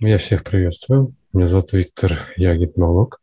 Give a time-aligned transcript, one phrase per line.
[0.00, 1.14] Я всех приветствую.
[1.32, 3.20] Меня зовут Виктор, я гипнолог.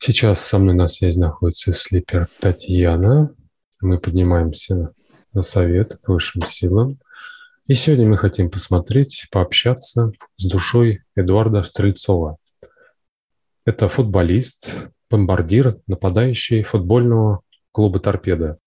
[0.00, 3.32] Сейчас со мной на связи находится слипер Татьяна.
[3.80, 4.92] Мы поднимаемся
[5.32, 6.98] на совет к высшим силам.
[7.66, 12.38] И сегодня мы хотим посмотреть, пообщаться с душой Эдуарда Стрельцова.
[13.64, 14.72] Это футболист,
[15.08, 18.58] бомбардир, нападающий футбольного клуба «Торпеда».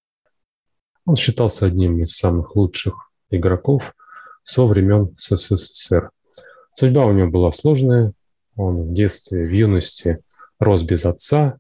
[1.03, 3.93] Он считался одним из самых лучших игроков
[4.41, 6.11] со времен СССР.
[6.73, 8.13] Судьба у него была сложная.
[8.55, 10.19] Он в детстве, в юности
[10.59, 11.59] рос без отца.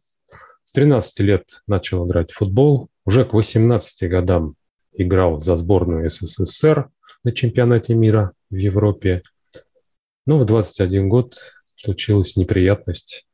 [0.63, 2.89] С 13 лет начал играть в футбол.
[3.05, 4.55] Уже к 18 годам
[4.93, 6.89] играл за сборную СССР
[7.23, 9.23] на чемпионате мира в Европе.
[10.25, 11.37] Но в 21 год
[11.75, 13.25] случилась неприятность.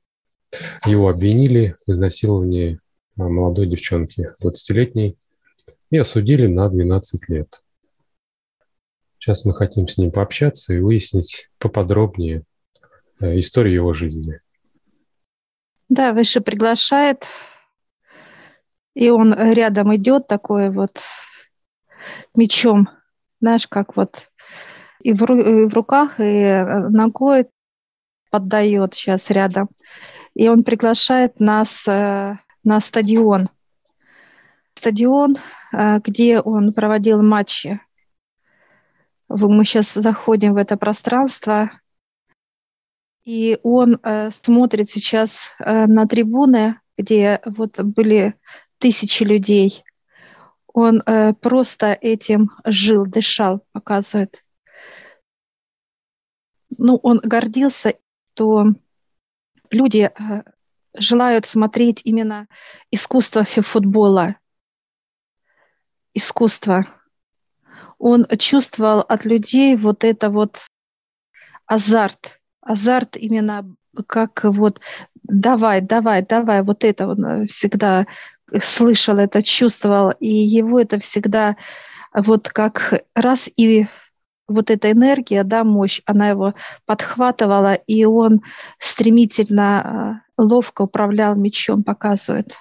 [0.85, 2.79] Его обвинили в изнасиловании
[3.15, 5.17] молодой девчонки, 20-летней,
[5.91, 7.64] и осудили на 12 лет.
[9.25, 12.43] Сейчас мы хотим с ним пообщаться и выяснить поподробнее
[13.19, 14.39] э, историю его жизни.
[15.89, 17.25] Да, выше приглашает,
[18.93, 21.01] и он рядом идет такой вот
[22.35, 22.87] мечом,
[23.41, 24.29] знаешь, как вот
[25.01, 27.47] и в, и в руках, и э, ногой
[28.29, 29.69] поддает сейчас рядом.
[30.35, 33.49] И он приглашает нас э, на стадион.
[34.75, 35.37] Стадион,
[35.73, 37.79] где он проводил матчи
[39.29, 41.71] мы сейчас заходим в это пространство,
[43.23, 48.35] и он э, смотрит сейчас э, на трибуны, где вот были
[48.77, 49.83] тысячи людей.
[50.67, 54.43] Он э, просто этим жил, дышал, показывает.
[56.77, 57.95] Ну, он гордился,
[58.33, 58.67] что
[59.71, 60.43] люди э,
[60.95, 62.47] желают смотреть именно
[62.91, 64.35] искусство футбола,
[66.13, 66.85] искусство
[68.05, 70.59] он чувствовал от людей вот это вот
[71.65, 73.75] азарт, азарт именно
[74.05, 74.79] как вот
[75.23, 78.05] давай, давай, давай, вот это он э, всегда
[78.61, 81.57] слышал это, чувствовал, и его это всегда
[82.13, 83.87] вот как раз и
[84.47, 86.53] вот эта энергия, да, мощь, она его
[86.85, 88.43] подхватывала, и он
[88.77, 92.53] стремительно, э, ловко управлял мечом, показывает.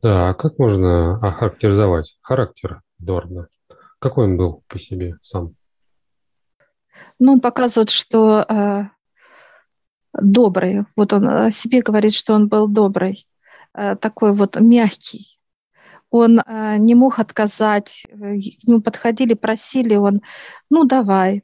[0.00, 3.48] Да, а как можно охарактеризовать характер Дорна?
[4.04, 5.54] Какой он был по себе сам?
[7.18, 8.82] Ну, он показывает, что э,
[10.12, 10.84] добрый.
[10.94, 13.26] Вот он о себе говорит, что он был добрый,
[13.72, 15.40] э, такой вот мягкий.
[16.10, 20.20] Он э, не мог отказать, к нему подходили, просили, он,
[20.68, 21.42] ну, давай.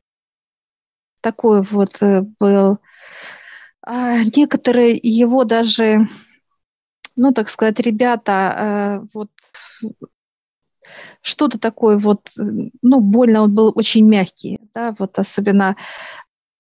[1.23, 2.77] Такой вот э, был.
[3.81, 6.09] А некоторые его даже,
[7.17, 9.31] ну, так сказать, ребята, э, вот
[11.21, 12.31] что-то такое вот,
[12.83, 15.77] ну, больно он был очень мягкий, да, вот особенно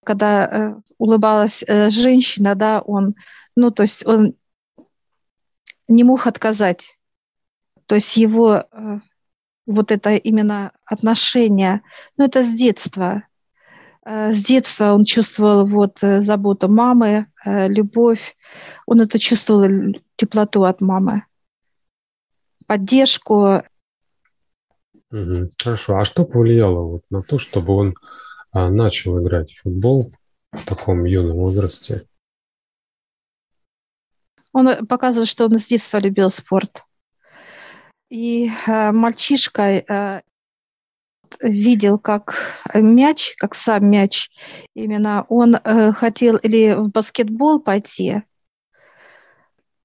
[0.04, 3.14] когда э, улыбалась э, женщина, да, он,
[3.56, 4.34] ну, то есть он
[5.88, 6.96] не мог отказать.
[7.86, 8.98] То есть его э,
[9.66, 11.82] вот это именно отношение,
[12.16, 13.24] ну, это с детства.
[14.04, 18.36] Э, с детства он чувствовал вот э, заботу мамы, э, любовь.
[18.86, 21.24] Он это чувствовал, теплоту от мамы,
[22.66, 23.62] поддержку.
[25.10, 25.97] Хорошо.
[25.97, 27.94] А что повлияло вот на то, чтобы он
[28.53, 30.12] а, начал играть в футбол
[30.53, 32.06] в таком юном возрасте?
[34.53, 36.84] Он показывает, что он с детства любил спорт.
[38.09, 40.22] И э, мальчишка э,
[41.41, 42.37] видел, как
[42.75, 44.31] мяч, как сам мяч,
[44.75, 48.22] именно он э, хотел или в баскетбол пойти,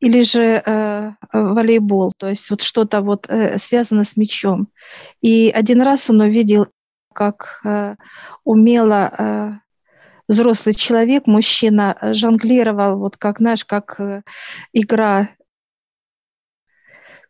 [0.05, 4.67] или же э, волейбол, то есть вот что-то вот э, связано с мячом.
[5.21, 6.67] И один раз он увидел,
[7.11, 7.95] как э,
[8.43, 9.51] умело э,
[10.27, 14.21] взрослый человек, мужчина, жонглировал, вот как, знаешь, как э,
[14.73, 15.29] игра.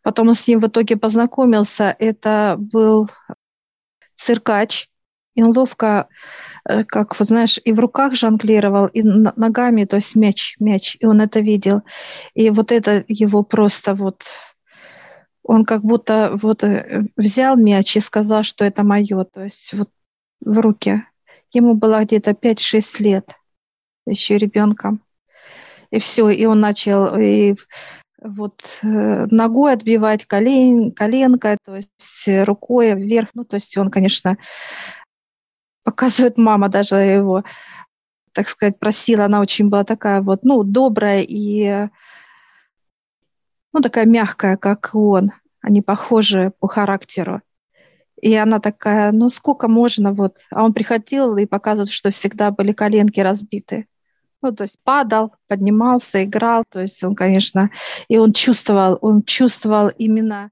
[0.02, 1.96] Потом он с ним в итоге познакомился.
[1.98, 3.08] Это был
[4.16, 4.90] циркач,
[5.36, 6.08] и он ловко,
[6.68, 11.06] э, как, вот знаешь, и в руках жонглировал, и ногами, то есть мяч, мяч, и
[11.06, 11.82] он это видел.
[12.34, 14.24] И вот это его просто вот,
[15.42, 19.90] он как будто вот э, взял мяч и сказал, что это мое, то есть вот
[20.40, 21.04] в руки.
[21.52, 23.32] Ему было где-то 5-6 лет,
[24.06, 25.02] еще ребенком.
[25.90, 27.56] И все, и он начал и
[28.22, 33.28] вот э, ногой отбивать колен, коленкой, то есть рукой вверх.
[33.34, 34.38] Ну, то есть он, конечно,
[35.86, 37.44] показывает мама даже его,
[38.32, 39.24] так сказать, просила.
[39.24, 41.88] Она очень была такая вот, ну, добрая и,
[43.72, 45.30] ну, такая мягкая, как он.
[45.62, 47.40] Они похожи по характеру.
[48.20, 50.38] И она такая, ну сколько можно вот.
[50.50, 53.86] А он приходил и показывает, что всегда были коленки разбиты.
[54.42, 56.64] Ну, то есть падал, поднимался, играл.
[56.70, 57.70] То есть он, конечно,
[58.08, 60.50] и он чувствовал, он чувствовал именно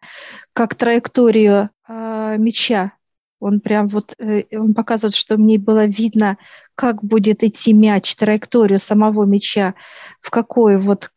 [0.52, 2.92] как траекторию э, мяча.
[3.40, 6.38] Он прям вот, э, он показывает, что мне было видно,
[6.74, 9.74] как будет идти мяч, траекторию самого мяча,
[10.20, 11.10] в какой вот,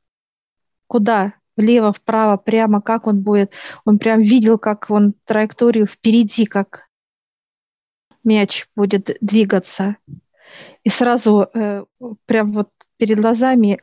[0.88, 3.52] куда влево, вправо, прямо, как он будет.
[3.86, 6.88] Он прям видел, как он траекторию впереди, как
[8.24, 9.98] мяч будет двигаться.
[10.84, 11.86] И сразу э,
[12.26, 13.80] прям вот перед глазами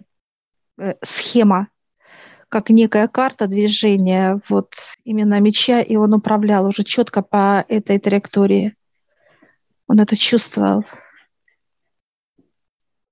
[0.78, 1.69] э, схема,
[2.54, 4.74] как некая карта движения вот
[5.04, 8.76] именно мяча, и он управлял уже четко по этой траектории.
[9.88, 10.84] Он это чувствовал.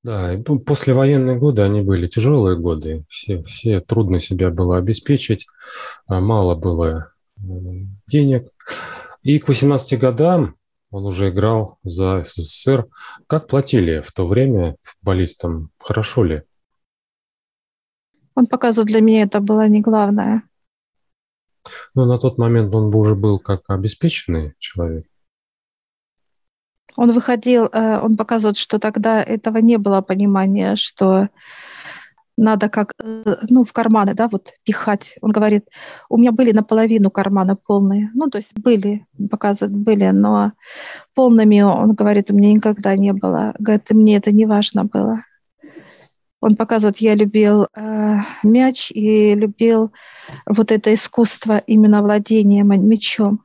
[0.04, 3.04] Да, и послевоенные годы, они были тяжелые годы.
[3.08, 5.48] Все, все трудно себя было обеспечить,
[6.06, 8.48] а мало было денег.
[9.24, 10.54] И к 18 годам
[10.92, 12.86] он уже играл за СССР.
[13.26, 15.72] Как платили в то время футболистам?
[15.80, 16.42] Хорошо ли?
[18.34, 20.42] Он показывал, для меня это было не главное.
[21.94, 25.06] Но на тот момент он уже был как обеспеченный человек.
[26.96, 31.28] Он выходил, э, он показывает, что тогда этого не было понимания, что
[32.36, 35.16] надо как, э, ну, в карманы, да, вот пихать.
[35.20, 35.68] Он говорит,
[36.08, 38.10] у меня были наполовину карманы полные.
[38.14, 40.52] Ну, то есть были, показывают, были, но
[41.14, 43.54] полными, он говорит, у меня никогда не было.
[43.58, 45.24] Говорит, мне это не важно было.
[46.42, 49.92] Он показывает, я любил э, мяч и любил
[50.44, 53.44] вот это искусство именно владения мячом.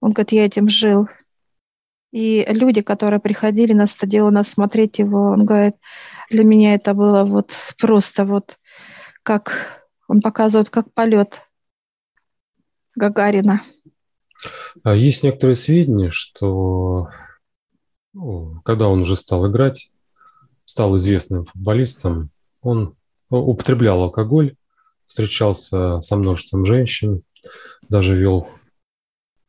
[0.00, 1.08] Он говорит, я этим жил.
[2.10, 5.76] И люди, которые приходили на стадион смотреть его, он говорит,
[6.30, 8.58] для меня это было вот просто вот
[9.22, 11.42] как он показывает, как полет
[12.96, 13.62] Гагарина.
[14.82, 17.08] А есть некоторые сведения, что
[18.12, 19.92] ну, когда он уже стал играть,
[20.64, 22.30] стал известным футболистом,
[22.60, 22.96] он
[23.30, 24.56] употреблял алкоголь,
[25.06, 27.22] встречался со множеством женщин,
[27.88, 28.48] даже вел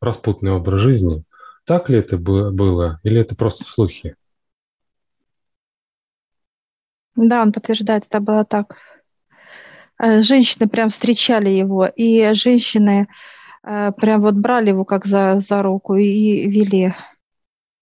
[0.00, 1.24] распутный образ жизни–
[1.66, 4.14] так ли это было или это просто слухи?
[7.16, 8.76] Да, он подтверждает, это было так.
[9.98, 13.08] Э, женщины прям встречали его, и женщины
[13.64, 16.94] э, прям вот брали его как за, за руку и вели.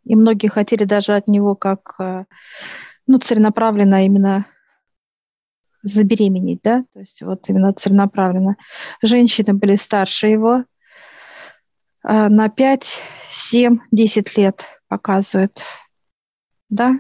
[0.05, 2.25] И многие хотели даже от него как, э,
[3.07, 4.47] ну, целенаправленно именно
[5.83, 8.57] забеременеть, да, то есть вот именно целенаправленно.
[9.03, 10.65] Женщины были старше его,
[12.05, 15.63] Э, на 5, 7, 10 лет показывает.
[16.69, 16.93] Да,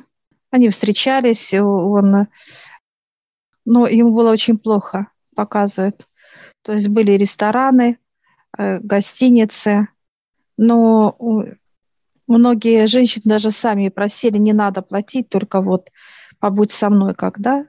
[0.50, 2.28] они встречались, он,
[3.64, 6.08] но ему было очень плохо, показывает.
[6.62, 7.98] То есть были рестораны,
[8.56, 9.88] э, гостиницы,
[10.56, 11.16] но
[12.26, 15.90] многие женщины даже сами просили, не надо платить, только вот
[16.38, 17.66] побудь со мной, когда,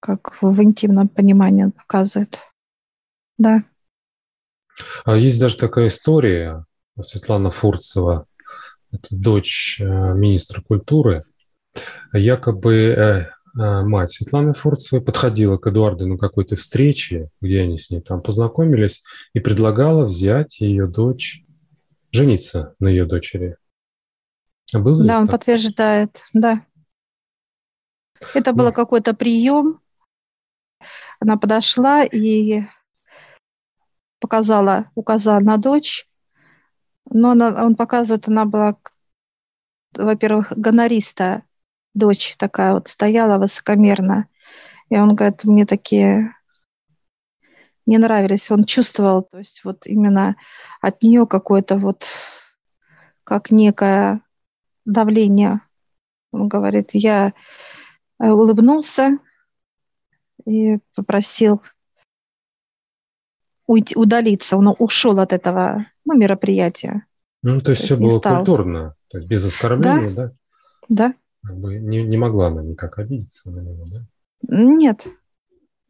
[0.00, 2.40] как в интимном понимании он показывает.
[3.36, 3.64] Да.
[5.04, 6.64] А есть даже такая история,
[7.00, 8.26] Светлана Фурцева,
[8.90, 11.24] это дочь э, министра культуры,
[12.12, 12.96] якобы э,
[13.60, 18.22] э, мать Светланы Фурцевой подходила к Эдуарду на какой-то встрече, где они с ней там
[18.22, 19.02] познакомились,
[19.34, 21.44] и предлагала взять ее дочь,
[22.12, 23.56] жениться на ее дочери.
[24.74, 25.36] А было да, он так?
[25.36, 26.64] подтверждает, да.
[28.34, 29.80] Это был какой-то прием.
[31.20, 32.62] Она подошла и
[34.20, 36.08] показала, указала на дочь,
[37.10, 38.76] но она, он показывает, она была,
[39.94, 41.44] во-первых, гонориста,
[41.94, 44.28] дочь такая вот стояла высокомерно.
[44.90, 46.34] И он говорит, мне такие
[47.86, 48.50] не нравились.
[48.50, 50.36] Он чувствовал, то есть вот именно
[50.80, 52.04] от нее какое-то вот
[53.24, 54.22] как некое
[54.88, 55.60] давление.
[56.32, 57.32] Он говорит, я
[58.20, 59.18] э, улыбнулся
[60.44, 61.62] и попросил
[63.66, 64.56] уйти, удалиться.
[64.56, 67.06] Он ушел от этого ну, мероприятия.
[67.42, 68.36] Ну, то есть, то все было стал.
[68.38, 70.32] культурно, то есть без оскорбления, да?
[70.88, 71.14] Да.
[71.44, 74.00] Как бы не, не могла она никак обидеться на него, да?
[74.48, 75.06] Нет.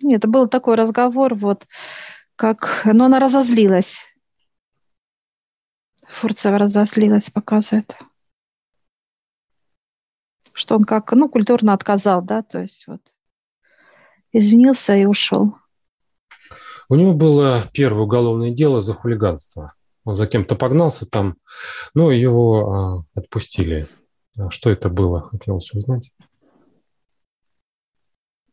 [0.02, 1.66] Нет, это был такой разговор, вот,
[2.36, 2.82] как...
[2.84, 4.04] Но она разозлилась.
[6.06, 7.96] Фурцева разозлилась, показывает.
[10.58, 13.00] Что он как, ну, культурно отказал, да, то есть вот
[14.32, 15.54] извинился и ушел.
[16.88, 19.74] У него было первое уголовное дело за хулиганство.
[20.04, 21.36] Он за кем-то погнался там,
[21.94, 23.86] но его а, отпустили.
[24.36, 26.10] А что это было, хотелось узнать.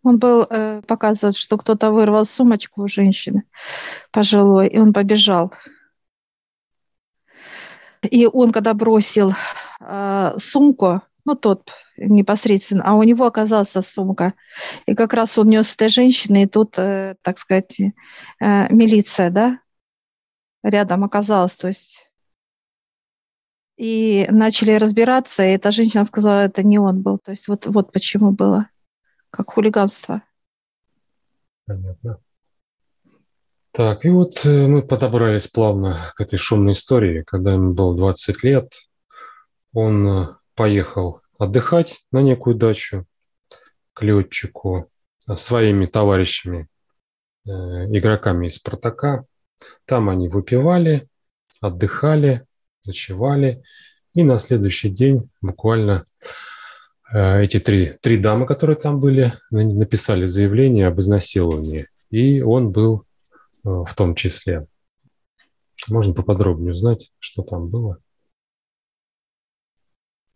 [0.04, 3.46] Он был, э, показывает, что кто-то вырвал сумочку у женщины
[4.12, 5.52] пожилой, и он побежал.
[8.04, 9.34] И он, когда бросил
[9.80, 14.34] э, сумку, ну, тот непосредственно, а у него оказалась сумка.
[14.86, 17.92] И как раз он нес этой женщины, и тут, э, так сказать, э,
[18.40, 19.60] милиция, да,
[20.64, 22.10] рядом оказалась, то есть.
[23.78, 27.18] И начали разбираться, и эта женщина сказала, это не он был.
[27.18, 28.70] То есть вот, вот почему было,
[29.32, 30.22] как хулиганство.
[31.66, 32.20] Понятно.
[33.72, 37.24] Так, и вот э, мы подобрались плавно к этой шумной истории.
[37.24, 38.72] Когда ему было 20 лет,
[39.74, 43.06] он э, поехал отдыхать на некую дачу
[43.94, 46.68] к летчику своими товарищами,
[47.46, 49.26] э, игроками из «Спартака».
[49.86, 51.08] Там они выпивали,
[51.62, 52.46] отдыхали,
[52.86, 53.64] ночевали.
[54.14, 56.06] И на следующий день буквально
[57.12, 61.88] эти три, три дамы, которые там были, написали заявление об изнасиловании.
[62.10, 63.06] И он был
[63.66, 64.68] Э, в том числе.
[65.88, 67.98] Можно поподробнее узнать, что там было?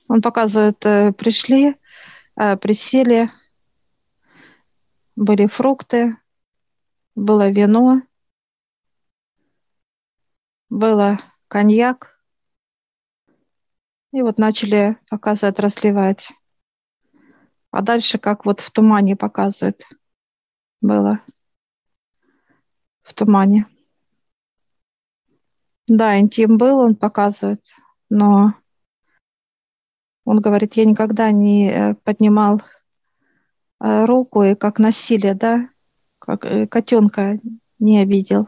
[0.09, 1.75] Он показывает, э, пришли,
[2.35, 3.31] э, присели,
[5.15, 6.17] были фрукты,
[7.13, 8.01] было вино,
[10.69, 12.19] было коньяк.
[14.11, 16.31] И вот начали показывать, разливать.
[17.69, 19.83] А дальше как вот в тумане показывают
[20.81, 21.21] было
[23.03, 23.67] в тумане.
[25.87, 27.63] Да, интим был, он показывает,
[28.09, 28.53] но
[30.29, 32.62] он говорит, я никогда не э, поднимал
[33.79, 35.67] э, руку и как насилие, да,
[36.19, 37.39] как э, котенка
[37.79, 38.48] не обидел.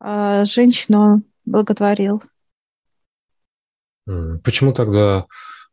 [0.00, 2.22] А женщину он благотворил.
[4.42, 5.26] Почему тогда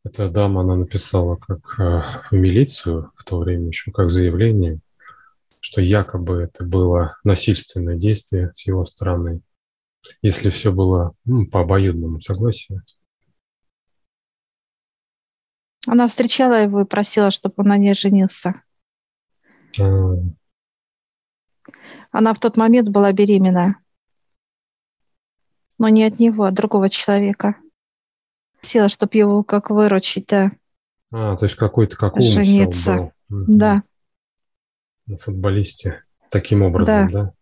[0.03, 4.81] эта дама, она написала как в милицию в то время еще, как заявление,
[5.61, 9.39] что якобы это было насильственное действие с его стороны,
[10.21, 12.83] если все было ну, по обоюдному согласию.
[15.87, 18.61] Она встречала его и просила, чтобы он на ней женился.
[19.79, 20.15] А...
[22.11, 23.77] Она в тот момент была беременна.
[25.77, 27.55] Но не от него, а от другого человека.
[28.59, 30.51] Просила, чтобы его как выручить, да.
[31.11, 33.13] А, то есть какой-то как Жениться.
[33.29, 33.45] Был.
[33.47, 33.83] Да
[35.09, 37.23] на футболисте таким образом, да?
[37.23, 37.33] Да,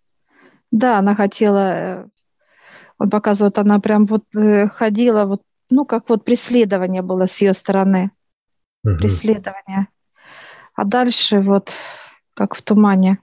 [0.71, 2.07] да она хотела, э,
[2.97, 7.53] он показывает, она прям вот э, ходила, вот, ну, как вот преследование было с ее
[7.53, 8.11] стороны.
[8.83, 8.97] Угу.
[8.97, 9.87] Преследование.
[10.75, 11.73] А дальше вот
[12.33, 13.19] как в тумане.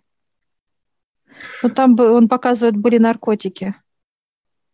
[1.63, 3.75] Ну, там он показывает, были наркотики.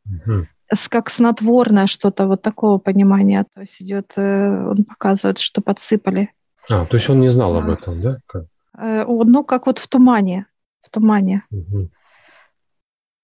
[0.07, 0.47] Угу.
[0.73, 3.45] С, как снотворное что-то, вот такого понимания.
[3.55, 6.33] То есть идет, э, он показывает, что подсыпали.
[6.71, 8.19] А, то есть он не знал об этом, да?
[8.27, 8.45] Как?
[8.79, 10.47] Э, ну, как вот в тумане.
[10.83, 11.45] В тумане.
[11.51, 11.91] Угу.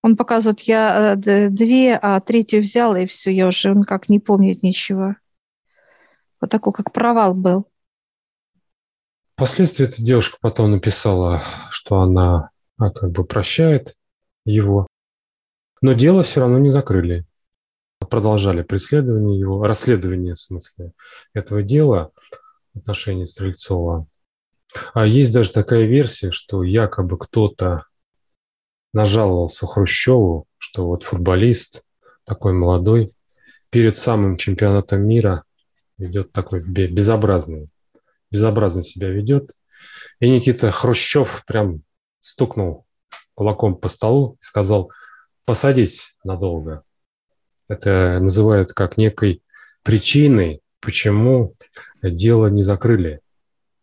[0.03, 4.19] Он показывает, я э, две, а третью взял, и все, я уже, он как не
[4.19, 5.17] помнит ничего.
[6.41, 7.67] Вот такой, как провал был.
[9.35, 11.41] Впоследствии эта девушка потом написала,
[11.71, 13.95] что она а, как бы прощает
[14.45, 14.87] его,
[15.83, 17.25] но дело все равно не закрыли.
[17.99, 20.93] Продолжали преследование его, расследование, в смысле,
[21.35, 22.13] этого дела
[22.73, 24.07] в отношении Стрельцова.
[24.95, 27.85] А есть даже такая версия, что якобы кто-то
[28.93, 31.85] нажаловался Хрущеву, что вот футболист
[32.25, 33.15] такой молодой
[33.71, 35.45] перед самым чемпионатом мира
[35.99, 37.69] ведет такой безобразный,
[38.31, 39.53] безобразно себя ведет.
[40.21, 41.83] И Никита Хрущев прям
[42.21, 42.87] стукнул
[43.35, 44.91] кулаком по столу и сказал
[45.45, 46.83] посадить надолго.
[47.69, 49.43] Это называют как некой
[49.83, 51.55] причиной, почему
[52.03, 53.21] дело не закрыли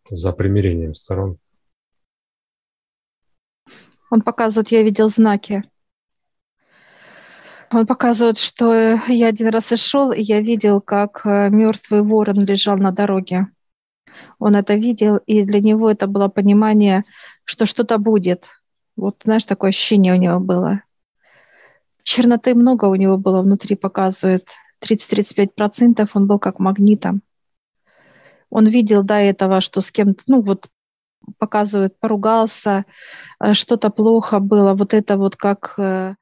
[0.10, 1.38] за примирением сторон.
[4.10, 5.64] Он показывает, я видел знаки.
[7.74, 12.46] Он показывает, что я один раз и шел, и я видел, как э, мертвый ворон
[12.46, 13.48] лежал на дороге.
[14.40, 17.04] Он это видел, и для него это было понимание,
[17.46, 18.50] что что-то будет.
[18.96, 20.84] Вот, знаешь, такое ощущение у него было.
[22.04, 24.50] Черноты много у него было внутри, показывает.
[24.82, 27.22] 30-35% он был как магнитом
[28.54, 30.68] он видел до этого, что с кем-то, ну вот
[31.38, 32.86] показывает, поругался,
[33.40, 35.76] э, что-то плохо было, вот это вот как...
[35.78, 36.16] Э,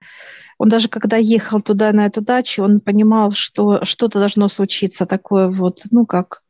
[0.57, 5.47] он даже когда ехал туда, на эту дачу, он понимал, что что-то должно случиться такое
[5.47, 6.43] вот, ну как,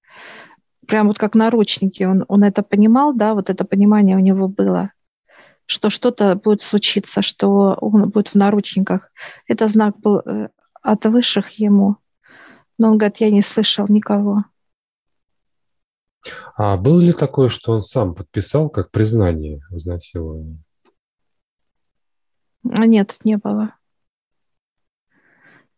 [0.87, 2.03] прям вот как наручники.
[2.03, 4.91] Он, он это понимал, да, вот это понимание у него было,
[5.65, 9.11] что что-то будет случиться, что он будет в наручниках.
[9.47, 10.49] Это знак был э,
[10.81, 11.95] от высших ему.
[12.77, 14.43] Но он говорит, я не слышал никого.
[16.55, 20.63] А было ли такое, что он сам подписал как признание изнасилования?
[22.63, 23.75] А нет, не было.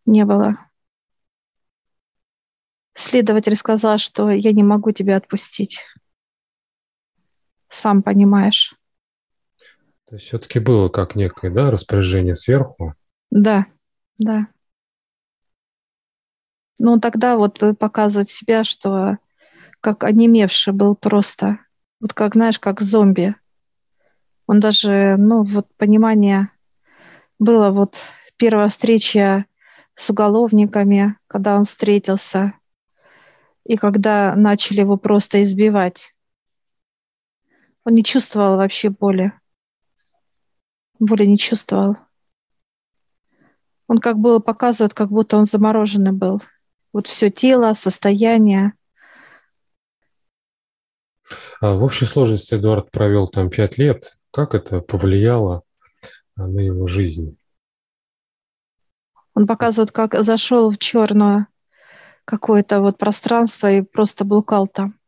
[0.06, 0.58] Не было.
[2.94, 5.80] Следователь сказал, что я не могу тебя отпустить.
[7.70, 8.76] Сам понимаешь.
[10.06, 12.94] То есть все-таки было как некое да, распоряжение сверху?
[13.32, 13.66] Да,
[14.20, 14.48] да.
[16.78, 19.18] Ну, тогда вот показывать себя, что
[19.84, 21.60] как онемевший был просто.
[22.00, 23.36] Вот как, знаешь, как зомби.
[24.48, 26.50] Он даже, ну, вот понимание
[27.38, 27.98] было вот
[28.38, 29.46] первая встреча
[29.96, 32.54] с уголовниками, когда он встретился,
[33.66, 36.16] и когда начали его просто избивать.
[37.84, 39.34] Он не чувствовал вообще боли.
[40.98, 41.98] Боли не чувствовал.
[43.88, 46.42] Он как было показывает, как будто он замороженный был.
[46.94, 48.74] Вот все тело, состояние.
[51.62, 54.18] А в общей сложности Эдуард провел там пять лет.
[54.32, 55.63] Как это повлияло
[56.36, 57.38] на его жизнь?
[59.34, 61.48] Он показывает, как зашел в черное
[62.25, 65.00] какое-то вот пространство и просто блукал там.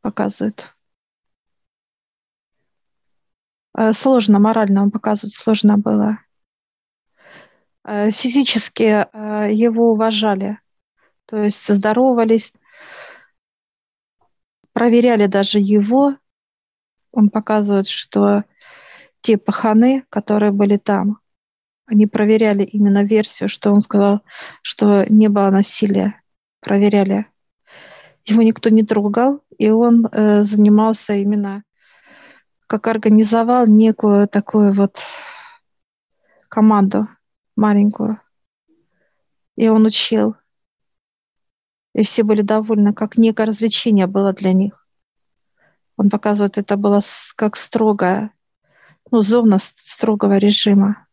[0.00, 0.74] Показывает.
[3.76, 6.18] Э, сложно, морально он показывает, сложно было.
[7.84, 10.58] Э, физически э, его уважали,
[11.26, 12.52] то есть здоровались,
[14.82, 16.16] проверяли даже его.
[17.12, 18.42] Он показывает, что
[19.20, 21.20] те паханы, которые были там,
[21.86, 24.22] они проверяли именно версию, что он сказал,
[24.60, 26.20] что не было насилия.
[26.58, 27.26] Проверяли.
[28.24, 31.62] Его никто не трогал, и он э, занимался именно,
[32.66, 34.98] как организовал некую такую вот
[36.48, 37.06] команду
[37.54, 38.20] маленькую.
[39.54, 40.34] И он учил.
[41.94, 44.86] И все были довольны, как некое развлечение было для них.
[45.96, 47.00] Он показывает, это было
[47.36, 48.32] как строгая,
[49.10, 51.06] ну, зона строгого режима.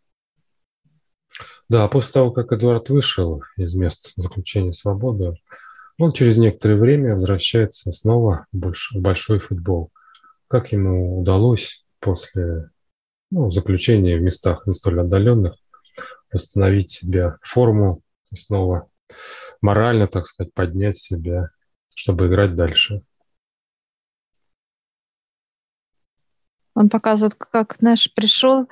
[1.68, 5.36] Да, после того, как Эдуард вышел из мест заключения свободы,
[6.00, 9.92] он через некоторое время возвращается снова в большой футбол.
[10.48, 12.72] Как ему удалось после
[13.30, 15.56] ну, заключения в местах не столь отдаленных
[16.32, 18.88] восстановить себе форму и снова
[19.62, 21.50] морально, так сказать, поднять себя,
[21.94, 23.04] чтобы играть дальше?
[26.76, 28.70] Он показывает, как, знаешь, пришел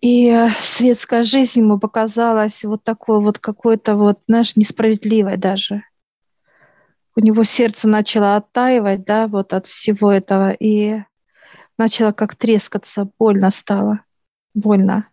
[0.00, 5.84] и светская жизнь ему показалась вот такой вот какой-то вот, знаешь, несправедливой даже.
[7.14, 11.04] У него сердце начало оттаивать, да, вот от всего этого, и
[11.78, 14.00] начало как трескаться, больно стало,
[14.54, 15.08] больно.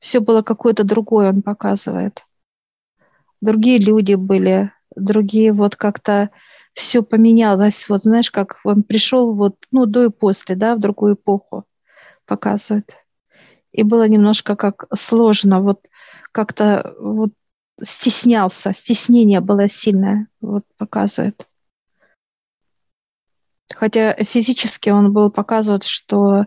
[0.00, 2.24] Все было какое-то другое, он показывает.
[3.40, 6.30] Другие люди были, другие вот как-то
[6.74, 11.14] все поменялось, вот знаешь, как он пришел вот, ну, до и после, да, в другую
[11.14, 11.64] эпоху
[12.26, 12.96] показывает.
[13.72, 15.88] И было немножко как сложно, вот
[16.32, 17.32] как-то вот
[17.82, 21.46] стеснялся, стеснение было сильное, вот показывает.
[23.74, 26.46] Хотя физически он был показывает, что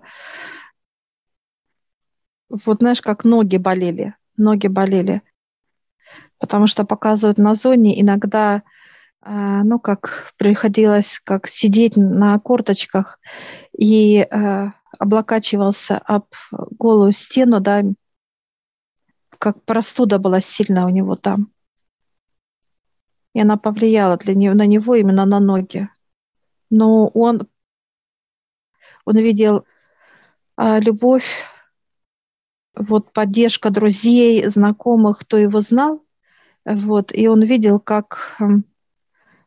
[2.66, 5.24] вот знаешь, как ноги болели, ноги болели,
[6.38, 8.62] потому что показывают на зоне иногда,
[9.22, 13.20] а, ну как приходилось как сидеть на корточках
[13.76, 17.82] и а, облокачивался об голую стену, да,
[19.40, 21.52] как простуда была сильная у него там.
[23.34, 25.90] И она повлияла для него, на него именно на ноги.
[26.70, 27.48] Но он,
[29.06, 29.66] он видел
[30.56, 31.44] а, любовь,
[32.76, 36.04] вот поддержка друзей, знакомых, кто его знал,
[36.66, 38.38] вот, и он видел, как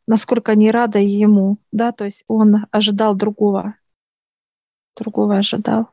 [0.06, 3.74] насколько они рады ему, да, то есть он ожидал другого
[4.96, 5.90] другого ожидал.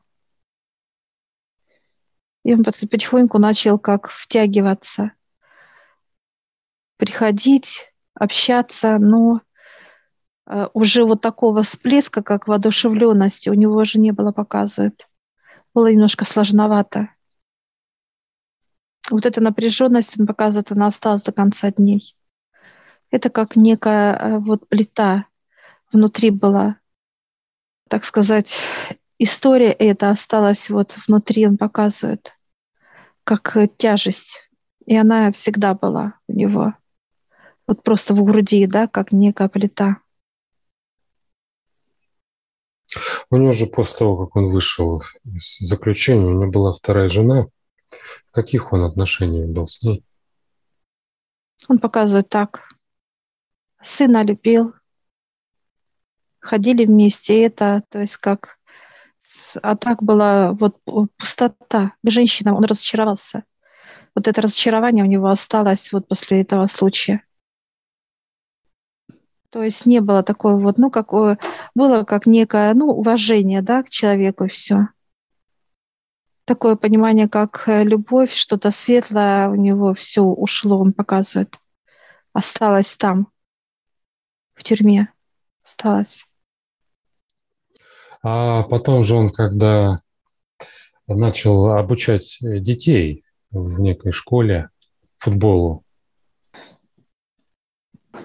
[2.42, 5.12] И он потихоньку начал как втягиваться,
[6.96, 9.40] приходить, общаться, но
[10.46, 15.08] э, уже вот такого всплеска, как воодушевленности, у него уже не было, показывает.
[15.72, 17.10] Было немножко сложновато.
[19.10, 22.16] Вот эта напряженность, он показывает, она осталась до конца дней.
[23.10, 25.26] Это как некая э, вот плита
[25.92, 26.78] внутри была,
[27.88, 28.58] так сказать,
[29.18, 32.36] история эта осталась вот внутри, он показывает,
[33.24, 34.50] как тяжесть.
[34.86, 36.74] И она всегда была у него.
[37.66, 39.98] Вот просто в груди, да, как некая плита.
[43.30, 47.46] У него же после того, как он вышел из заключения, у него была вторая жена.
[48.34, 50.04] Каких он отношениях был с ней?
[51.68, 52.68] Он показывает так.
[53.80, 54.74] Сына любил,
[56.40, 58.58] ходили вместе, это, то есть как
[59.62, 60.80] а так была вот
[61.16, 61.92] пустота.
[62.02, 63.44] Женщина, он разочаровался.
[64.16, 67.24] Вот это разочарование у него осталось вот после этого случая.
[69.50, 71.38] То есть не было такого вот, ну, какое,
[71.76, 74.88] было как некое, ну, уважение, да, к человеку все.
[76.44, 81.58] Такое понимание, как э, любовь, что-то светлое, у него все ушло, он показывает.
[82.34, 83.28] Осталось там,
[84.54, 85.12] в тюрьме,
[85.62, 86.26] осталось.
[88.22, 90.02] А потом же он, когда
[91.06, 94.70] начал обучать детей в некой школе
[95.18, 95.84] футболу,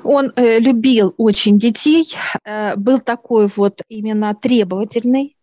[0.03, 5.35] он э, любил очень детей, э, был такой вот именно требовательный,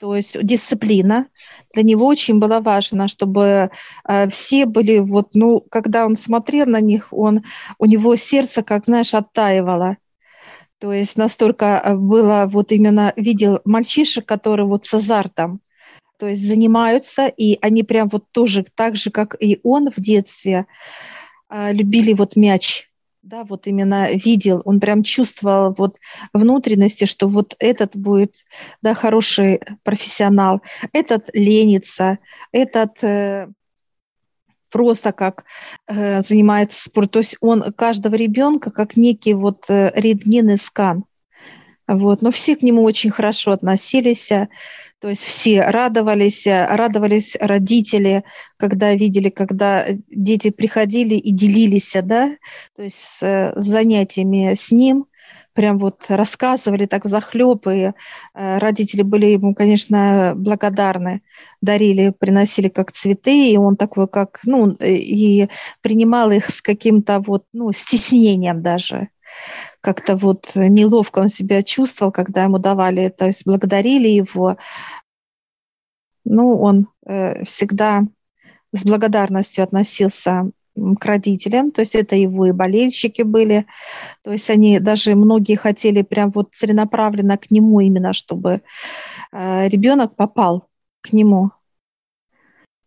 [0.00, 1.26] то есть дисциплина.
[1.74, 3.70] Для него очень было важно, чтобы
[4.08, 7.44] э, все были вот, ну, когда он смотрел на них, он,
[7.78, 9.98] у него сердце, как знаешь, оттаивало.
[10.78, 15.60] То есть настолько э, было вот именно, видел мальчишек, которые вот с азартом,
[16.18, 20.66] то есть занимаются, и они прям вот тоже так же, как и он в детстве,
[21.50, 22.89] э, любили вот мяч,
[23.22, 25.98] да, вот именно видел, он прям чувствовал вот
[26.32, 28.46] внутренности, что вот этот будет,
[28.82, 32.18] да, хороший профессионал, этот ленится,
[32.52, 33.48] этот э,
[34.70, 35.44] просто как
[35.86, 37.10] э, занимается спортом.
[37.10, 41.04] То есть он каждого ребенка как некий вот э, рентгенный скан.
[41.86, 42.22] Вот.
[42.22, 44.30] Но все к нему очень хорошо относились.
[45.00, 48.22] То есть все радовались, радовались родители,
[48.58, 52.36] когда видели, когда дети приходили и делились, да,
[52.76, 55.06] то есть с, занятиями с ним,
[55.54, 57.92] прям вот рассказывали так захлеб, и
[58.34, 61.22] э, родители были ему, конечно, благодарны,
[61.62, 65.48] дарили, приносили как цветы, и он такой, как, ну, и
[65.80, 69.08] принимал их с каким-то вот, ну, стеснением даже
[69.80, 74.56] как-то вот неловко он себя чувствовал, когда ему давали, то есть благодарили его.
[76.24, 78.02] Ну, он э, всегда
[78.72, 80.50] с благодарностью относился
[80.98, 83.66] к родителям, то есть это его и болельщики были,
[84.22, 88.62] то есть они даже многие хотели прям вот целенаправленно к нему именно, чтобы
[89.32, 90.68] э, ребенок попал
[91.00, 91.50] к нему.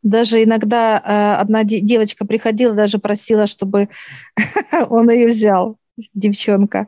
[0.01, 3.89] Даже иногда э, одна девочка приходила, даже просила, чтобы
[4.89, 5.77] он ее взял
[6.13, 6.87] девчонка.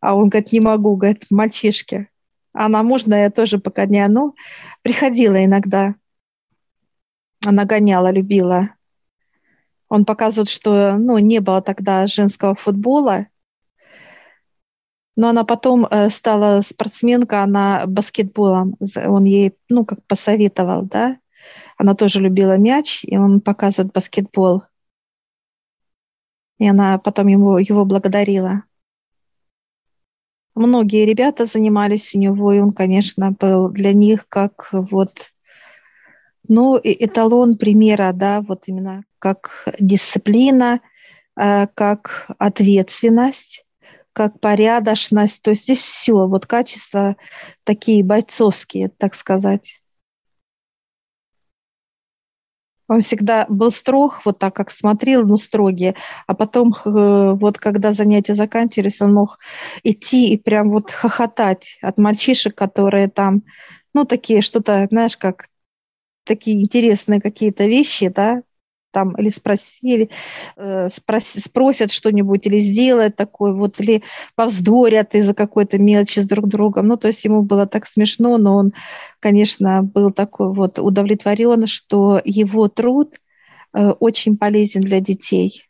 [0.00, 2.08] А он говорит, не могу, говорит, мальчишки.
[2.52, 4.34] Она, можно, я тоже пока не оно.
[4.82, 5.94] Приходила иногда.
[7.46, 8.70] Она гоняла, любила.
[9.88, 13.26] Он показывает, что ну, не было тогда женского футбола.
[15.16, 18.76] Но она потом э, стала спортсменка, она баскетболом.
[19.06, 21.18] Он ей, ну, как посоветовал, да.
[21.76, 24.62] Она тоже любила мяч, и он показывает баскетбол.
[26.58, 28.64] И она потом ему, его благодарила.
[30.54, 35.32] Многие ребята занимались у него, и он, конечно, был для них как вот,
[36.48, 40.80] ну, эталон примера, да, вот именно как дисциплина,
[41.36, 43.64] э, как ответственность,
[44.12, 45.42] как порядочность.
[45.42, 47.16] То есть здесь все, вот качества
[47.62, 49.80] такие бойцовские, так сказать.
[52.88, 55.94] Он всегда был строг, вот так как смотрел, ну, строгий.
[56.26, 59.38] А потом, вот когда занятия заканчивались, он мог
[59.84, 63.42] идти и прям вот хохотать от мальчишек, которые там,
[63.94, 65.48] ну, такие что-то, знаешь, как
[66.24, 68.42] такие интересные какие-то вещи, да,
[68.90, 70.10] там или спросили,
[70.56, 74.02] э, спросят что-нибудь или сделают такое, вот, или
[74.34, 76.88] повздорят из-за какой-то мелочи с друг другом.
[76.88, 78.70] Ну, то есть ему было так смешно, но он,
[79.20, 83.16] конечно, был такой вот удовлетворен, что его труд
[83.74, 85.64] э, очень полезен для детей.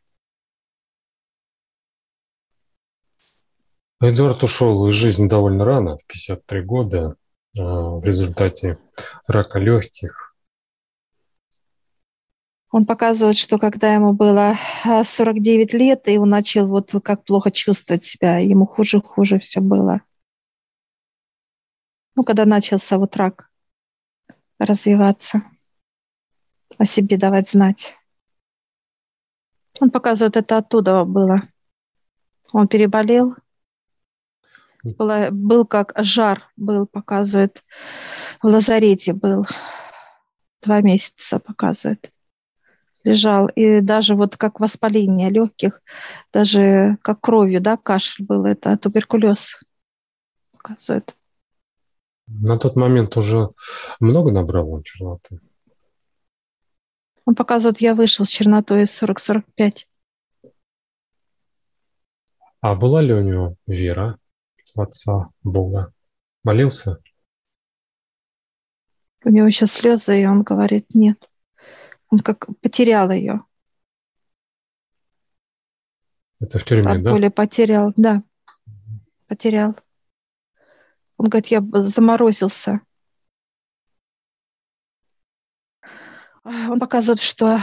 [4.01, 7.17] Эдуард ушел из жизни довольно рано, в 53 года,
[7.57, 8.79] э, в результате
[9.27, 10.28] рака легких.
[12.71, 14.55] Он показывает, что когда ему было
[14.85, 19.61] 49 а, лет, и он начал вот как плохо чувствовать себя, ему хуже хуже все
[19.61, 20.03] было.
[22.15, 23.51] Ну, когда начался вот рак
[24.59, 25.43] развиваться,
[26.77, 27.97] о себе давать знать.
[29.81, 31.49] Он показывает, это оттуда было.
[32.53, 33.35] Он переболел,
[34.83, 37.65] было, был как жар, был, показывает,
[38.43, 39.47] в лазарете был.
[40.61, 42.13] Два месяца показывает
[43.09, 45.83] лежал, и даже вот как воспаление легких,
[46.33, 49.59] даже как кровью, да, кашель был, это туберкулез
[50.69, 51.17] показывает.
[52.27, 53.51] На тот момент уже
[54.01, 55.41] много набрал он черноты?
[57.25, 59.87] Он показывает, я вышел с чернотой 40-45.
[62.61, 64.19] А была ли у него вера
[64.75, 65.93] в Отца Бога?
[66.45, 66.99] Молился?
[69.25, 71.29] У него сейчас слезы, и он говорит, нет.
[72.11, 73.45] Он как потерял ее.
[76.41, 77.11] Это в тюрьме, От да?
[77.11, 78.23] боли потерял, да.
[79.27, 79.77] Потерял.
[81.17, 82.81] Он говорит, я заморозился.
[86.45, 87.59] Он показывает, что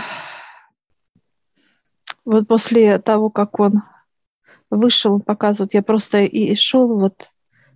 [2.25, 3.81] вот после того, как он
[4.69, 7.31] вышел, он показывает, я просто и шел вот,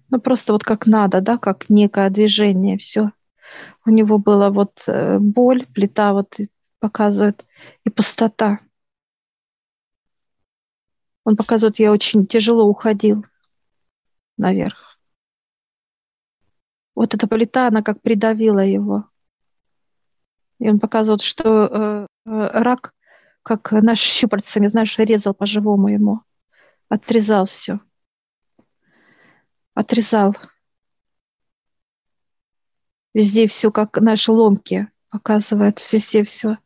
[0.09, 3.11] ну просто вот как надо, да, как некое движение, все.
[3.85, 6.35] У него была вот э, боль, плита вот
[6.79, 7.45] показывает,
[7.83, 8.59] и пустота.
[11.23, 13.25] Он показывает, я очень тяжело уходил
[14.37, 14.99] наверх.
[16.95, 19.09] Вот эта плита, она как придавила его.
[20.59, 22.93] И он показывает, что э, э, рак,
[23.43, 26.21] как наш щупальцами, знаешь, резал по-живому ему.
[26.89, 27.79] Отрезал все.
[29.73, 30.35] Отрезал.
[33.13, 36.57] Везде все как наши ломки показывает, везде все,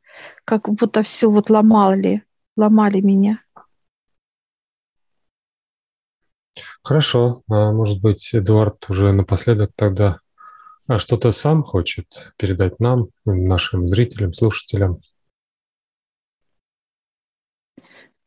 [0.46, 2.24] как будто все вот ломали,
[2.58, 3.40] ломали меня.
[6.84, 7.44] Хорошо.
[7.50, 10.20] А может быть, Эдуард уже напоследок тогда
[10.88, 15.00] а что-то сам хочет передать нам, нашим зрителям, слушателям?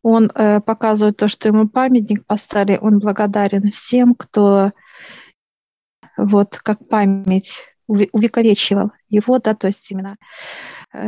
[0.03, 2.79] Он э, показывает то, что ему памятник поставили.
[2.81, 4.73] Он благодарен всем, кто
[6.17, 10.17] вот как память увековечивал его, да, то есть именно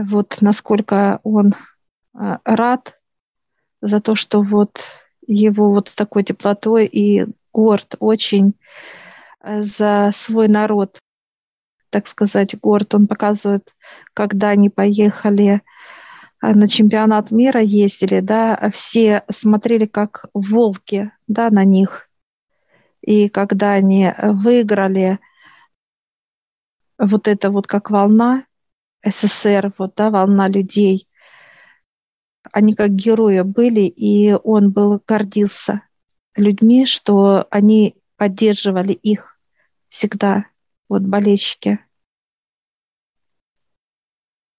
[0.05, 1.55] вот насколько он
[2.15, 2.99] э, рад
[3.81, 4.81] за то, что вот
[5.27, 8.55] его вот с такой теплотой и горд очень
[9.41, 10.99] э, за свой народ,
[11.91, 12.95] так сказать, горд.
[12.95, 13.75] Он показывает,
[14.15, 15.63] когда они поехали
[16.41, 22.09] на чемпионат мира, ездили, да, все смотрели как волки, да, на них.
[23.01, 25.19] И когда они выиграли,
[26.99, 28.45] вот это вот как волна
[29.05, 31.09] СССР, вот, да, волна людей,
[32.53, 35.83] они как герои были, и он был гордился
[36.37, 39.39] людьми, что они поддерживали их
[39.89, 40.47] всегда,
[40.89, 41.81] вот болельщики.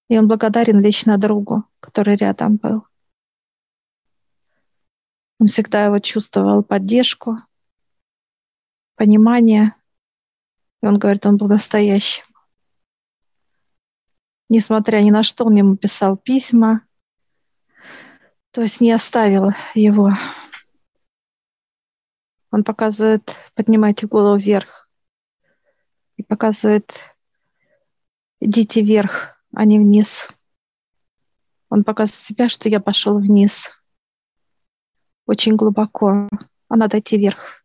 [0.08, 2.84] И он благодарен лично другу, который рядом был.
[5.40, 7.38] Он всегда его чувствовал поддержку,
[8.96, 9.74] понимание.
[10.82, 12.26] И он говорит, он был настоящим.
[14.50, 16.82] Несмотря ни на что, он ему писал письма,
[18.52, 20.12] то есть не оставил его.
[22.52, 24.90] Он показывает, поднимайте голову вверх.
[26.18, 27.16] И показывает,
[28.40, 30.30] идите вверх, а не вниз.
[31.70, 33.70] Он показывает себя, что я пошел вниз.
[35.28, 36.28] Очень глубоко.
[36.70, 37.64] А надо идти вверх.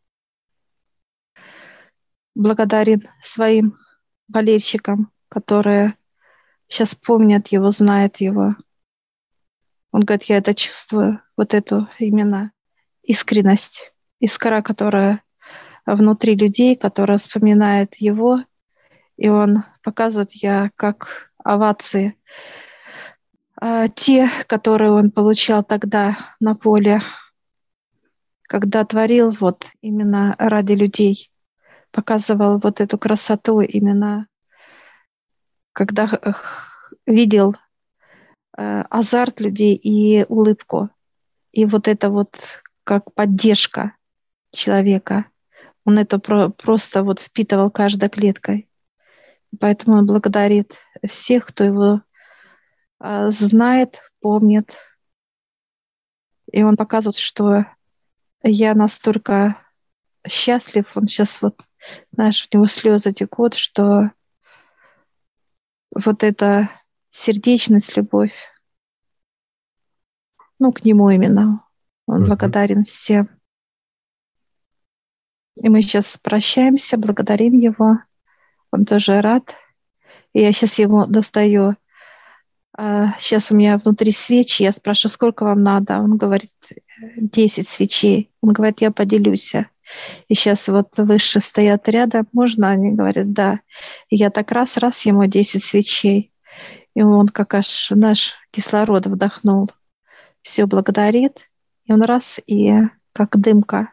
[2.34, 3.78] Благодарен своим
[4.28, 5.96] болельщикам, которые
[6.68, 8.56] сейчас помнят его, знают его.
[9.92, 12.52] Он говорит, я это чувствую, вот эту именно
[13.02, 15.22] искренность искра, которая
[15.86, 18.40] внутри людей, которая вспоминает его,
[19.16, 22.18] и он показывает я как овации.
[23.60, 27.00] А те, которые он получал тогда на поле,
[28.42, 31.30] когда творил вот именно ради людей,
[31.90, 34.26] показывал вот эту красоту именно,
[35.74, 36.08] когда
[37.06, 37.54] видел
[38.56, 40.88] э, азарт людей и улыбку.
[41.52, 43.96] И вот это вот как поддержка
[44.50, 45.26] человека.
[45.84, 48.68] Он это про, просто вот впитывал каждой клеткой.
[49.60, 52.02] Поэтому он благодарит всех, кто его
[52.98, 54.76] а, знает, помнит.
[56.50, 57.66] И он показывает, что
[58.42, 59.58] я настолько
[60.26, 61.60] счастлив, он сейчас вот,
[62.12, 64.10] знаешь, у него слезы текут, что
[65.94, 66.70] вот эта
[67.10, 68.34] сердечность, любовь,
[70.58, 71.64] ну, к нему именно.
[72.06, 72.26] Он mm-hmm.
[72.26, 73.28] благодарен всем.
[75.56, 77.98] И мы сейчас прощаемся, благодарим его.
[78.70, 79.54] Он тоже рад.
[80.32, 81.76] И я сейчас ему достаю.
[82.76, 84.62] Сейчас а, у меня внутри свечи.
[84.62, 85.98] Я спрашиваю, сколько вам надо?
[85.98, 86.50] Он говорит,
[87.16, 88.30] 10 свечей.
[88.40, 89.54] Он говорит, я поделюсь.
[90.28, 92.26] И сейчас вот выше стоят рядом.
[92.32, 92.70] Можно?
[92.70, 93.60] Они говорят, да.
[94.08, 96.32] И я так раз-раз ему 10 свечей.
[96.94, 99.70] И он как аж наш кислород вдохнул.
[100.42, 101.48] Все благодарит.
[101.84, 102.72] И он раз, и
[103.12, 103.90] как дымка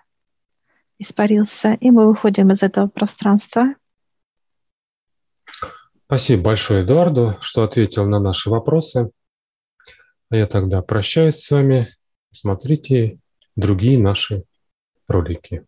[0.98, 3.76] испарился, и мы выходим из этого пространства.
[6.12, 9.12] Спасибо большое Эдуарду, что ответил на наши вопросы.
[10.30, 11.88] А я тогда прощаюсь с вами.
[12.32, 13.20] Смотрите
[13.56, 14.44] другие наши
[15.08, 15.66] ролики.